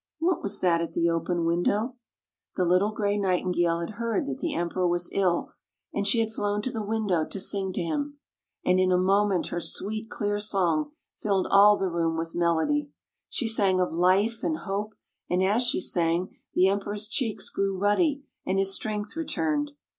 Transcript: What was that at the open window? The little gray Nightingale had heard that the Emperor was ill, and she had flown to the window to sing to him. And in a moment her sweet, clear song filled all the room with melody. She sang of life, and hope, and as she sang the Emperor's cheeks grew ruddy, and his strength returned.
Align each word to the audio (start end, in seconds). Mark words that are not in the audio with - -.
What 0.17 0.41
was 0.41 0.61
that 0.61 0.81
at 0.81 0.93
the 0.93 1.11
open 1.11 1.45
window? 1.45 1.95
The 2.55 2.65
little 2.65 2.91
gray 2.91 3.19
Nightingale 3.19 3.81
had 3.81 3.97
heard 4.01 4.25
that 4.25 4.39
the 4.39 4.55
Emperor 4.55 4.87
was 4.87 5.11
ill, 5.13 5.53
and 5.93 6.07
she 6.07 6.21
had 6.21 6.31
flown 6.33 6.63
to 6.63 6.71
the 6.71 6.83
window 6.83 7.23
to 7.23 7.39
sing 7.39 7.71
to 7.73 7.83
him. 7.83 8.17
And 8.65 8.79
in 8.79 8.91
a 8.91 8.97
moment 8.97 9.49
her 9.49 9.59
sweet, 9.59 10.09
clear 10.09 10.39
song 10.39 10.91
filled 11.15 11.45
all 11.51 11.77
the 11.77 11.87
room 11.87 12.17
with 12.17 12.33
melody. 12.33 12.89
She 13.29 13.47
sang 13.47 13.79
of 13.79 13.93
life, 13.93 14.39
and 14.41 14.57
hope, 14.57 14.95
and 15.29 15.43
as 15.43 15.61
she 15.61 15.79
sang 15.79 16.35
the 16.55 16.67
Emperor's 16.67 17.07
cheeks 17.07 17.51
grew 17.51 17.77
ruddy, 17.77 18.23
and 18.43 18.57
his 18.57 18.73
strength 18.73 19.15
returned. 19.15 19.69